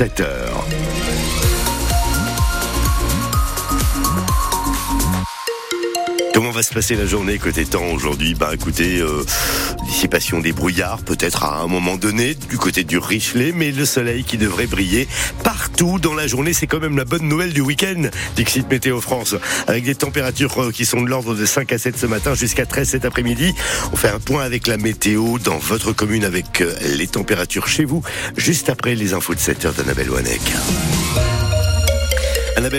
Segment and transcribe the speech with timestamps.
[0.00, 1.59] 7h.
[6.50, 8.34] Comment va se passer la journée côté temps aujourd'hui?
[8.34, 9.24] Bah écoutez, euh,
[9.84, 14.24] dissipation des brouillards peut-être à un moment donné du côté du Richelet, mais le soleil
[14.24, 15.06] qui devrait briller
[15.44, 18.02] partout dans la journée, c'est quand même la bonne nouvelle du week-end,
[18.34, 19.36] Dixit Météo France,
[19.68, 22.66] avec des températures euh, qui sont de l'ordre de 5 à 7 ce matin jusqu'à
[22.66, 23.54] 13 cet après-midi.
[23.92, 27.84] On fait un point avec la météo dans votre commune avec euh, les températures chez
[27.84, 28.02] vous,
[28.36, 30.40] juste après les infos de 7 heures d'Annabelle Wanek.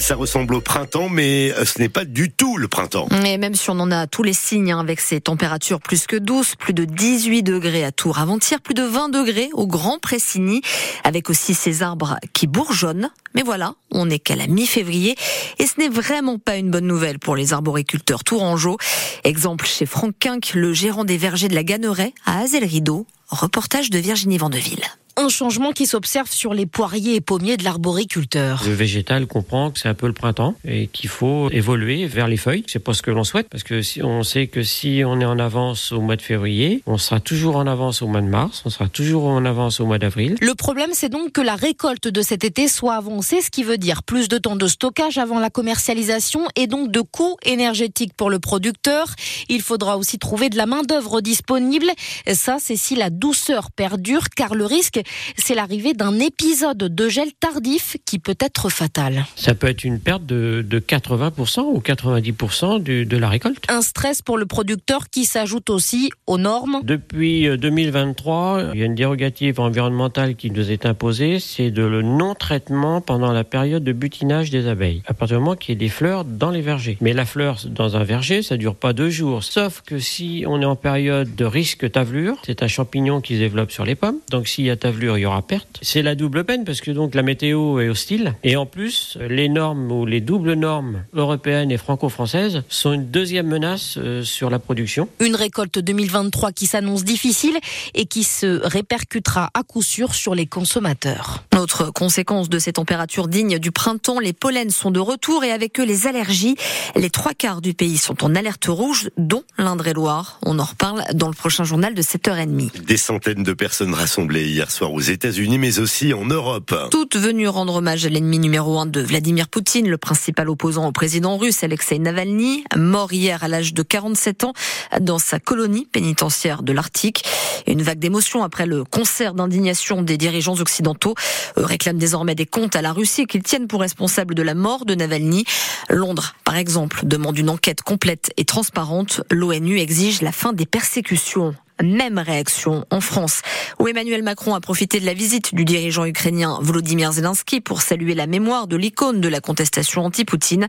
[0.00, 3.08] Ça ressemble au printemps, mais euh, ce n'est pas du tout le printemps.
[3.24, 6.16] Et même si on en a tous les signes, hein, avec ces températures plus que
[6.16, 10.62] douces, plus de 18 degrés à Tours avant-hier, plus de 20 degrés au Grand Pressigny,
[11.04, 13.10] avec aussi ces arbres qui bourgeonnent.
[13.34, 15.14] Mais voilà, on n'est qu'à la mi-février,
[15.58, 18.78] et ce n'est vraiment pas une bonne nouvelle pour les arboriculteurs tourangeaux.
[19.24, 23.06] Exemple chez Franck Quinck, le gérant des vergers de la Ganneraie à Azel-Rideau.
[23.28, 24.84] Reportage de Virginie Vandeville
[25.16, 28.62] un changement qui s'observe sur les poiriers et pommiers de l'arboriculteur.
[28.66, 32.36] Le végétal comprend que c'est un peu le printemps et qu'il faut évoluer vers les
[32.36, 32.64] feuilles.
[32.66, 35.24] C'est pas ce que l'on souhaite parce que si on sait que si on est
[35.24, 38.62] en avance au mois de février, on sera toujours en avance au mois de mars,
[38.66, 40.36] on sera toujours en avance au mois d'avril.
[40.40, 43.78] Le problème, c'est donc que la récolte de cet été soit avancée, ce qui veut
[43.78, 48.28] dire plus de temps de stockage avant la commercialisation et donc de coûts énergétiques pour
[48.28, 49.06] le producteur.
[49.48, 51.86] Il faudra aussi trouver de la main-d'œuvre disponible.
[52.32, 55.00] Ça, c'est si la douceur perdure, car le risque,
[55.36, 59.24] c'est l'arrivée d'un épisode de gel tardif qui peut être fatal.
[59.36, 63.64] Ça peut être une perte de, 80% ou 90% de la récolte.
[63.68, 66.80] Un stress pour le producteur qui s'ajoute aussi aux normes.
[66.82, 71.82] Depuis 2023, euh, il y a une dérogative environnementale qui nous est imposée, c'est de
[71.82, 75.76] le non-traitement pendant la période de butinage des abeilles, à partir du moment qu'il y
[75.76, 76.96] ait des fleurs dans les vergers.
[77.00, 80.60] Mais la fleur dans un verger, ça dure pas deux jours, sauf que si on
[80.60, 84.18] est en période de risque tavelure, c'est un champignon qui se développe sur les pommes,
[84.30, 85.78] donc s'il y a tavelure, il y aura perte.
[85.82, 89.48] C'est la double peine parce que donc la météo est hostile et en plus les
[89.48, 94.58] normes ou les doubles normes européennes et franco-françaises sont une deuxième menace euh, sur la
[94.58, 95.08] production.
[95.20, 97.56] Une récolte 2023 qui s'annonce difficile
[97.94, 101.44] et qui se répercutera à coup sûr sur les consommateurs.
[101.56, 105.80] Autre conséquence de ces températures dignes du printemps, les pollens sont de retour et avec
[105.80, 106.56] eux les allergies.
[106.94, 110.38] Les trois quarts du pays sont en alerte rouge, dont l'Indre-et-Loire.
[110.44, 112.84] On en reparle dans le prochain journal de 7h30.
[112.84, 116.74] Des centaines de personnes rassemblées hier soir aux États-Unis, mais aussi en Europe.
[116.90, 120.92] Toutes venues rendre hommage à l'ennemi numéro un de Vladimir Poutine, le principal opposant au
[120.92, 124.52] président russe Alexei Navalny, mort hier à l'âge de 47 ans
[125.00, 127.24] dans sa colonie pénitentiaire de l'Arctique.
[127.66, 131.14] Une vague d'émotion après le concert d'indignation des dirigeants occidentaux
[131.56, 134.94] réclament désormais des comptes à la Russie qu'ils tiennent pour responsable de la mort de
[134.94, 135.44] Navalny.
[135.88, 139.22] Londres, par exemple, demande une enquête complète et transparente.
[139.30, 143.40] L'ONU exige la fin des persécutions même réaction en France,
[143.78, 148.14] où Emmanuel Macron a profité de la visite du dirigeant ukrainien Volodymyr Zelensky pour saluer
[148.14, 150.66] la mémoire de l'icône de la contestation anti-Poutine.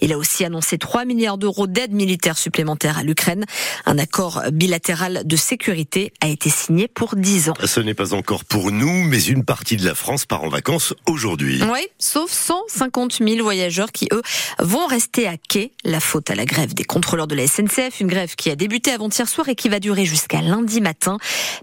[0.00, 3.44] Il a aussi annoncé 3 milliards d'euros d'aide militaire supplémentaire à l'Ukraine.
[3.86, 7.54] Un accord bilatéral de sécurité a été signé pour 10 ans.
[7.64, 10.94] Ce n'est pas encore pour nous, mais une partie de la France part en vacances
[11.06, 11.60] aujourd'hui.
[11.72, 14.22] Oui, sauf 150 000 voyageurs qui, eux,
[14.58, 15.72] vont rester à quai.
[15.84, 18.90] La faute à la grève des contrôleurs de la SNCF, une grève qui a débuté
[18.92, 21.18] avant-hier soir et qui va durer jusqu'à lundi matin.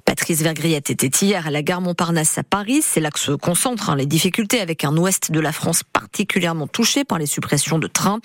[0.06, 2.82] Patrice Vergriette était hier à la gare Montparnasse à Paris.
[2.82, 6.68] C'est là que se concentrent hein, les difficultés avec un ouest de la France particulièrement
[6.68, 8.20] touché par les suppressions de trains.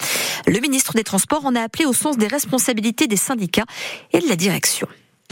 [0.47, 3.67] Le ministre des Transports en a appelé au sens des responsabilités des syndicats
[4.13, 4.89] et de la direction.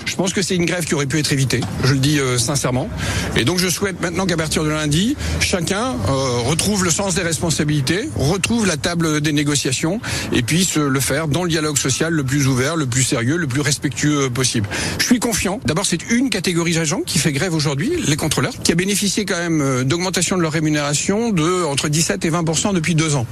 [0.07, 2.39] Je pense que c'est une grève qui aurait pu être évitée, je le dis euh,
[2.39, 2.89] sincèrement.
[3.37, 7.23] Et donc je souhaite maintenant qu'à partir de lundi, chacun euh, retrouve le sens des
[7.23, 10.01] responsabilités, retrouve la table des négociations
[10.33, 13.47] et puisse le faire dans le dialogue social le plus ouvert, le plus sérieux, le
[13.47, 14.69] plus respectueux possible.
[14.99, 15.61] Je suis confiant.
[15.65, 19.37] D'abord, c'est une catégorie d'agents qui fait grève aujourd'hui, les contrôleurs, qui a bénéficié quand
[19.37, 23.27] même euh, d'augmentation de leur rémunération de entre 17 et 20% depuis deux ans.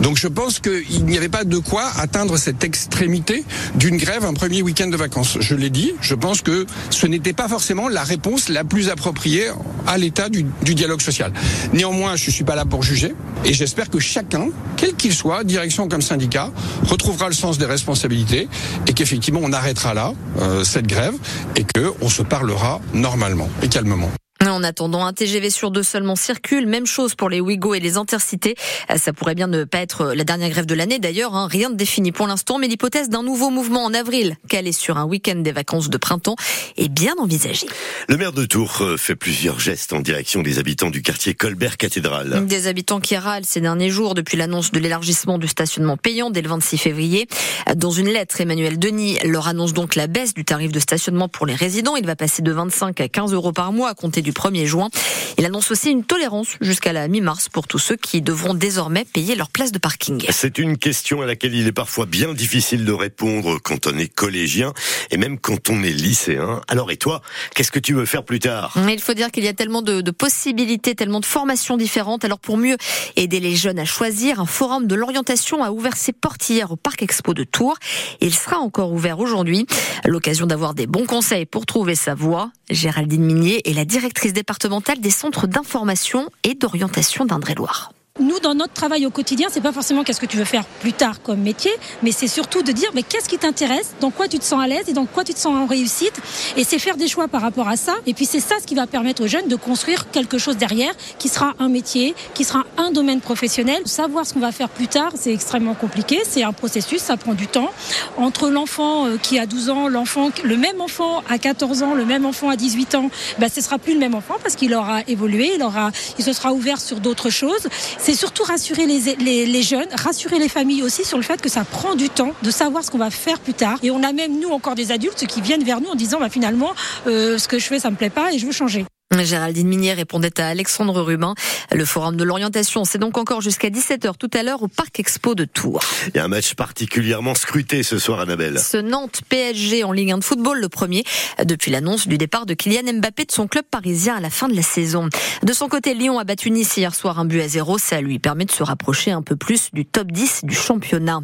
[0.00, 4.34] Donc je pense qu'il n'y avait pas de quoi atteindre cette extrémité d'une grève un
[4.34, 5.38] premier week-end de vacances.
[5.40, 9.48] Je l'ai dit, pense que ce n'était pas forcément la réponse la plus appropriée
[9.86, 11.32] à l'état du, dialogue social.
[11.72, 13.14] Néanmoins, je ne suis pas là pour juger
[13.44, 16.50] et j'espère que chacun, quel qu'il soit, direction comme syndicat,
[16.84, 18.48] retrouvera le sens des responsabilités
[18.86, 21.14] et qu'effectivement on arrêtera là euh, cette grève
[21.56, 24.10] et qu'on se parlera normalement et calmement.
[24.48, 26.66] En attendant, un TGV sur deux seulement circule.
[26.66, 28.56] Même chose pour les Ouigo et les Intercités.
[28.90, 31.34] Euh, ça pourrait bien ne pas être la dernière grève de l'année d'ailleurs.
[31.34, 31.48] Hein.
[31.50, 35.04] Rien de défini pour l'instant, mais l'hypothèse d'un nouveau mouvement en avril, calé sur un
[35.04, 36.36] week-end des vacances de printemps,
[36.76, 37.66] est bien envisagée.
[38.08, 42.46] Le maire de Tours euh, fait plusieurs gestes en direction des habitants du quartier Colbert-Cathédrale.
[42.46, 46.42] Des habitants qui râlent ces derniers jours depuis l'annonce de l'élargissement du stationnement payant dès
[46.42, 47.28] le 26 février.
[47.76, 51.46] Dans une lettre, Emmanuel Denis leur annonce donc la baisse du tarif de stationnement pour
[51.46, 51.96] les résidents.
[51.96, 54.88] Il va passer de 25 à 15 euros par mois à compter du 1er juin.
[55.36, 59.34] Il annonce aussi une tolérance jusqu'à la mi-mars pour tous ceux qui devront désormais payer
[59.34, 60.24] leur place de parking.
[60.30, 64.12] C'est une question à laquelle il est parfois bien difficile de répondre quand on est
[64.12, 64.72] collégien
[65.10, 66.60] et même quand on est lycéen.
[66.68, 67.22] Alors et toi,
[67.54, 68.72] qu'est-ce que tu veux faire plus tard?
[68.88, 72.24] Il faut dire qu'il y a tellement de, de possibilités, tellement de formations différentes.
[72.24, 72.76] Alors pour mieux
[73.16, 76.76] aider les jeunes à choisir, un forum de l'orientation a ouvert ses portes hier au
[76.76, 77.76] Parc Expo de Tours.
[78.20, 79.66] Il sera encore ouvert aujourd'hui.
[80.04, 82.50] L'occasion d'avoir des bons conseils pour trouver sa voie.
[82.70, 87.92] Géraldine Minier est la directrice départementale des centres d'information et d'orientation d'Indre-et-Loire
[88.40, 91.22] dans notre travail au quotidien, c'est pas forcément qu'est-ce que tu veux faire plus tard
[91.22, 91.70] comme métier,
[92.02, 94.66] mais c'est surtout de dire mais qu'est-ce qui t'intéresse, dans quoi tu te sens à
[94.66, 96.14] l'aise et dans quoi tu te sens en réussite.
[96.56, 97.96] Et c'est faire des choix par rapport à ça.
[98.06, 100.92] Et puis c'est ça ce qui va permettre aux jeunes de construire quelque chose derrière
[101.18, 103.82] qui sera un métier, qui sera un domaine professionnel.
[103.84, 106.20] Savoir ce qu'on va faire plus tard, c'est extrêmement compliqué.
[106.28, 107.70] C'est un processus, ça prend du temps.
[108.16, 112.04] Entre l'enfant euh, qui a 12 ans, l'enfant, le même enfant à 14 ans, le
[112.04, 115.02] même enfant à 18 ans, ben, ce sera plus le même enfant parce qu'il aura
[115.06, 117.68] évolué, il aura, il se sera ouvert sur d'autres choses
[117.98, 121.94] c'est surtout rassurer les, jeunes, rassurer les familles aussi sur le fait que ça prend
[121.94, 123.78] du temps de savoir ce qu'on va faire plus tard.
[123.82, 126.28] Et on a même, nous, encore des adultes qui viennent vers nous en disant, bah,
[126.28, 126.72] finalement,
[127.06, 128.84] euh, ce que je fais, ça me plaît pas et je veux changer.
[129.16, 131.34] Géraldine Minier répondait à Alexandre Rubin.
[131.72, 135.34] Le forum de l'orientation, c'est donc encore jusqu'à 17h tout à l'heure au Parc Expo
[135.34, 135.80] de Tours.
[136.08, 138.58] Il y a un match particulièrement scruté ce soir, Annabelle.
[138.58, 141.04] Ce Nantes PSG en Ligue 1 de football, le premier,
[141.42, 144.54] depuis l'annonce du départ de Kylian Mbappé de son club parisien à la fin de
[144.54, 145.08] la saison.
[145.42, 147.78] De son côté, Lyon a battu Nice hier soir un but à zéro.
[147.78, 151.20] Ça lui permet de se rapprocher un peu plus du top 10 du championnat.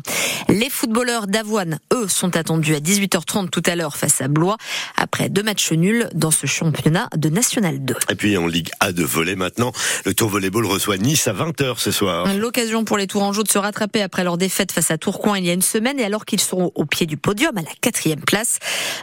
[0.48, 4.56] Les footballeurs d'Avoine, eux, sont attendus à 18h30 tout à l'heure face à Blois
[4.96, 7.73] après deux matchs nuls dans ce championnat de National
[8.08, 9.72] et puis en Ligue A de volley maintenant,
[10.04, 12.26] le Tour Volleyball reçoit Nice à 20h ce soir.
[12.36, 15.50] L'occasion pour les Tourangeaux de se rattraper après leur défaite face à Tourcoing il y
[15.50, 18.58] a une semaine et alors qu'ils sont au pied du podium à la quatrième place.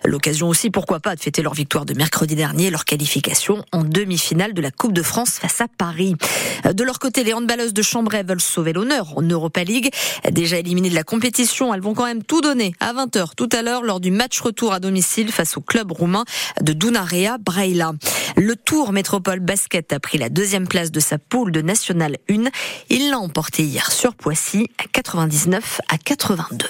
[0.05, 4.53] L'occasion aussi, pourquoi pas, de fêter leur victoire de mercredi dernier, leur qualification en demi-finale
[4.53, 6.15] de la Coupe de France face à Paris.
[6.71, 9.89] De leur côté, les handballeuses de Chambray veulent sauver l'honneur en Europa League.
[10.31, 13.61] Déjà éliminées de la compétition, elles vont quand même tout donner à 20h tout à
[13.61, 16.25] l'heure lors du match retour à domicile face au club roumain
[16.61, 17.93] de Dunarea Braila.
[18.35, 22.45] Le Tour Métropole Basket a pris la deuxième place de sa poule de National 1.
[22.89, 26.67] Il l'a emporté hier sur Poissy à 99 à 82.